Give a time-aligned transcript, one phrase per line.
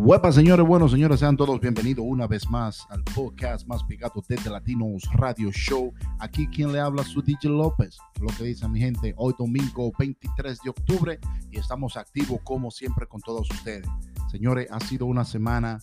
[0.00, 4.48] Huepa, señores, bueno, señores, sean todos bienvenidos una vez más al podcast más pegado desde
[4.48, 5.92] Latinos Radio Show.
[6.20, 7.98] Aquí quien le habla su DJ López.
[8.20, 11.18] Lo que dice mi gente, hoy domingo 23 de octubre
[11.50, 13.88] y estamos activos como siempre con todos ustedes.
[14.30, 15.80] Señores, ha sido una semana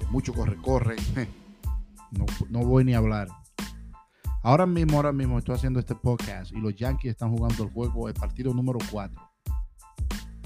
[0.00, 0.96] de mucho corre-corre.
[2.10, 3.28] No, no voy ni a hablar.
[4.42, 8.08] Ahora mismo, ahora mismo estoy haciendo este podcast y los Yankees están jugando el juego,
[8.08, 9.20] el partido número 4,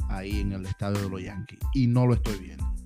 [0.08, 1.58] ahí en el estadio de los Yankees.
[1.74, 2.77] Y no lo estoy viendo.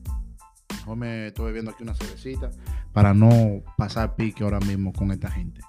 [0.87, 2.51] Me estoy bebiendo aquí una cervecita
[2.93, 5.61] para no pasar pique ahora mismo con esta gente.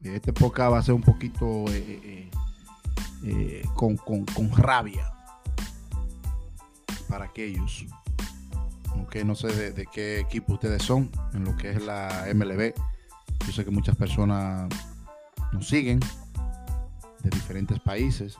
[0.00, 2.30] Este podcast va a ser un poquito eh, eh,
[3.24, 5.12] eh, con, con, con rabia
[7.08, 7.86] para aquellos
[8.90, 12.72] aunque no sé de, de, qué equipo ustedes son en lo que es la MLB.
[13.46, 14.70] Yo sé que muchas personas
[15.52, 16.00] nos siguen
[17.22, 18.36] de diferentes países,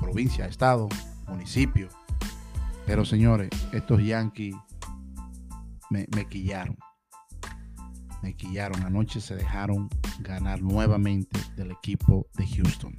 [0.00, 0.88] provincia, estado,
[1.28, 1.88] municipio.
[2.86, 4.56] Pero señores, estos Yankees
[6.14, 6.76] me, quillaron.
[8.22, 8.82] Me quillaron.
[8.82, 9.88] Anoche se dejaron
[10.20, 12.94] ganar nuevamente del equipo de Houston.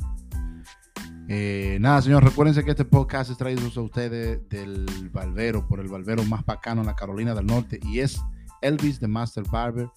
[1.28, 5.88] Eh, nada, señor, recuérdense que este podcast es traído a ustedes del Barbero, por el
[5.88, 8.22] Barbero más bacano en la Carolina del Norte, y es
[8.62, 9.90] Elvis de Master Barber.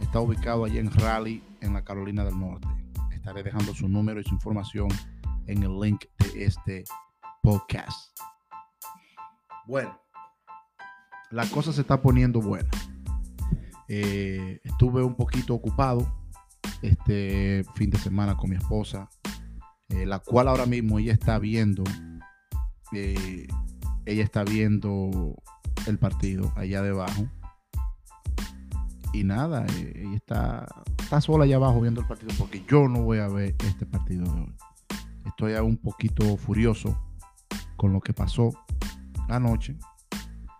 [0.00, 2.68] Está ubicado allí en Raleigh, en la Carolina del Norte.
[3.12, 4.88] Estaré dejando su número y su información
[5.46, 6.84] en el link de este
[7.42, 8.14] podcast.
[9.66, 9.98] Bueno,
[11.34, 12.70] la cosa se está poniendo buena.
[13.88, 16.06] Eh, estuve un poquito ocupado
[16.80, 19.10] este fin de semana con mi esposa
[19.88, 21.84] eh, la cual ahora mismo ella está viendo,
[22.92, 23.46] eh,
[24.06, 25.34] ella está viendo
[25.86, 27.26] el partido allá debajo.
[29.12, 30.66] Y nada, ella está,
[30.98, 34.24] está sola allá abajo viendo el partido porque yo no voy a ver este partido
[34.32, 34.54] de hoy.
[35.26, 36.96] Estoy un poquito furioso
[37.76, 38.50] con lo que pasó
[39.28, 39.76] anoche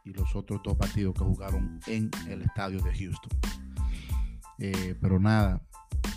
[0.05, 3.30] y los otros dos partidos que jugaron en el estadio de Houston.
[5.01, 5.61] pero nada,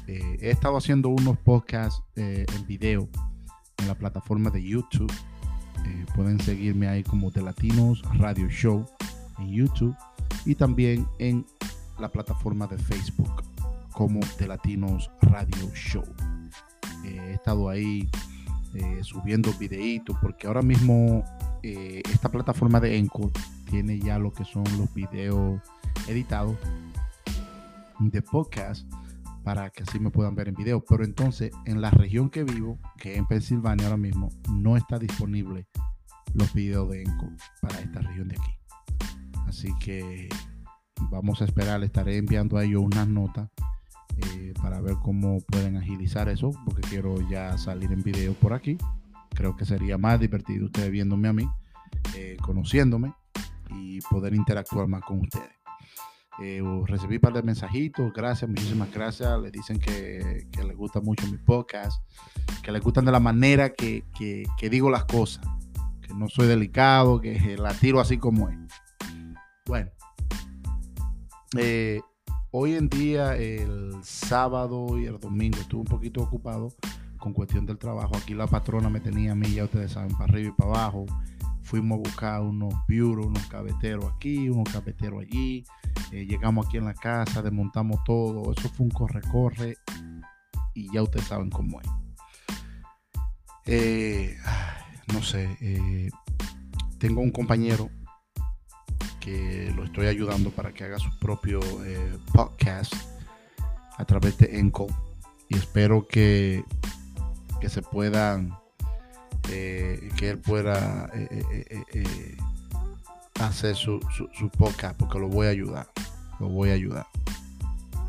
[0.08, 3.10] eh, he estado haciendo unos podcasts eh, en video
[3.78, 5.12] en la plataforma de YouTube.
[5.86, 8.86] Eh, pueden seguirme ahí como The Latinos Radio Show
[9.40, 9.96] en YouTube
[10.46, 11.46] y también en
[12.00, 13.44] la plataforma de Facebook
[13.92, 16.06] como The Latinos Radio Show.
[17.04, 18.10] he estado ahí
[19.02, 21.24] subiendo videitos porque ahora mismo
[21.64, 23.34] esta plataforma de Encore
[23.70, 25.62] tiene ya lo que son los videos
[26.08, 26.56] editados
[28.00, 28.88] de podcast
[29.44, 30.84] para que así me puedan ver en video.
[30.84, 35.00] Pero entonces, en la región que vivo, que es en Pensilvania ahora mismo, no está
[35.00, 35.68] disponible
[36.34, 37.30] los videos de Enco
[37.62, 38.52] para esta región de aquí.
[39.48, 40.28] Así que
[41.10, 43.50] vamos a esperar, le estaré enviando a ellos unas notas
[44.18, 48.78] eh, para ver cómo pueden agilizar eso, porque quiero ya salir en video por aquí.
[49.30, 51.48] Creo que sería más divertido ustedes viéndome a mí,
[52.16, 53.14] eh, conociéndome
[53.70, 55.58] y poder interactuar más con ustedes.
[56.40, 59.40] Eh, recibí un par de mensajitos, gracias, muchísimas gracias.
[59.42, 62.04] Le dicen que, les gusta mucho mi podcast,
[62.62, 64.04] que les gustan de la manera que,
[64.70, 65.44] digo las cosas,
[66.02, 68.58] que no soy delicado, que la tiro así como es.
[69.66, 69.90] Bueno,
[71.58, 72.02] eh,
[72.52, 76.70] hoy en día, el sábado y el domingo, estuve un poquito ocupado
[77.18, 78.16] con cuestión del trabajo.
[78.16, 81.08] Aquí la patrona me tenía a mí, ya ustedes saben, para arriba y para abajo
[81.68, 85.66] fuimos a buscar unos bureaux, unos cabeteros aquí, unos cabeteros allí.
[86.14, 88.54] Eh, llegamos aquí en la casa, desmontamos todo.
[88.54, 89.78] Eso fue un corre-corre
[90.74, 91.88] y ya ustedes saben cómo es.
[93.66, 94.38] Eh,
[95.14, 96.10] no sé, eh,
[97.00, 97.90] tengo un compañero
[99.20, 101.60] que lo estoy ayudando para que haga su propio
[102.32, 102.94] podcast
[103.98, 104.88] a través de Enco
[105.50, 106.64] y espero que,
[107.60, 108.54] que se puedan
[109.50, 112.38] eh, que él pueda eh, eh,
[113.40, 114.00] hacer su,
[114.34, 115.88] su, podcast porque lo voy a ayudar.
[116.40, 117.06] Lo voy a ayudar.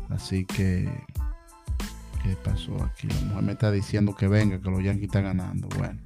[0.09, 0.89] Así que,
[2.23, 3.07] ¿qué pasó aquí?
[3.07, 5.67] La mujer me está diciendo que venga, que los Yankees están ganando.
[5.77, 6.01] Bueno,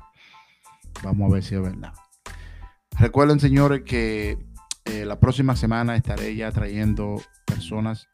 [1.04, 1.94] vamos a ver si es verdad.
[3.00, 4.38] Recuerden, señores, que
[4.86, 8.08] la próxima semana estaré ya trayendo personas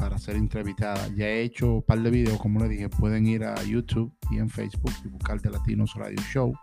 [0.00, 1.08] para ser entrevistada.
[1.08, 4.38] Ya he hecho un par de videos, como le dije, pueden ir a YouTube y
[4.38, 6.54] en Facebook y buscar de Latinos Radio Show.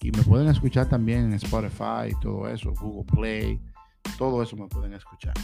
[0.00, 3.60] Y me pueden escuchar también en Spotify, y todo eso, Google Play,
[4.18, 5.34] todo eso me pueden escuchar.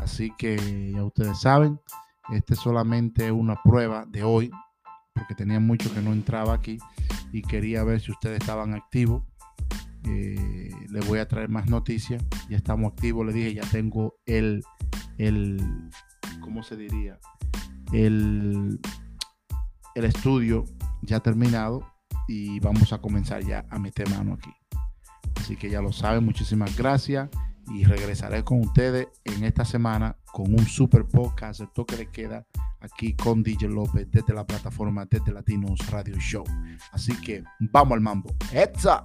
[0.00, 1.80] Así que ya ustedes saben,
[2.32, 4.50] este es solamente una prueba de hoy,
[5.14, 6.78] porque tenía mucho que no entraba aquí
[7.32, 9.22] y quería ver si ustedes estaban activos.
[10.04, 12.22] Eh, les voy a traer más noticias.
[12.48, 14.62] Ya estamos activos, le dije, ya tengo el,
[15.18, 15.60] el,
[16.48, 17.18] ¿cómo se diría?
[17.92, 18.80] El,
[19.94, 20.64] el estudio
[21.02, 21.84] ya terminado
[22.26, 24.50] y vamos a comenzar ya a meter mano aquí.
[25.36, 27.28] Así que ya lo saben, muchísimas gracias
[27.66, 32.46] y regresaré con ustedes en esta semana con un super podcast, el toque de queda,
[32.80, 36.44] aquí con DJ López desde la plataforma Desde Latinos Radio Show.
[36.92, 38.30] Así que vamos al mambo.
[38.54, 39.04] ¡Etza!